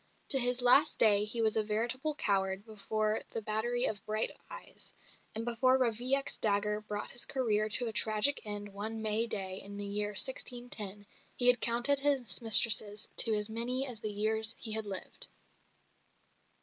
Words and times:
To 0.29 0.39
his 0.39 0.63
last 0.63 0.97
day 0.97 1.25
he 1.25 1.43
was 1.43 1.55
a 1.55 1.61
veritable 1.61 2.15
coward 2.15 2.65
before 2.65 3.21
the 3.33 3.41
battery 3.43 3.85
of 3.85 4.03
bright 4.03 4.31
eyes; 4.49 4.91
and 5.35 5.45
before 5.45 5.77
Ravaillac's 5.77 6.37
dagger 6.39 6.81
brought 6.81 7.11
his 7.11 7.25
career 7.27 7.69
to 7.69 7.85
a 7.85 7.93
tragic 7.93 8.41
end 8.43 8.73
one 8.73 9.03
May 9.03 9.27
day 9.27 9.61
in 9.61 9.77
the 9.77 9.85
year 9.85 10.13
1610 10.13 11.05
he 11.35 11.45
had 11.45 11.61
counted 11.61 11.99
his 11.99 12.41
mistresses 12.41 13.09
to 13.17 13.35
as 13.35 13.47
many 13.47 13.85
as 13.85 13.99
the 14.01 14.09
years 14.09 14.55
he 14.57 14.71
had 14.71 14.87
lived. 14.87 15.27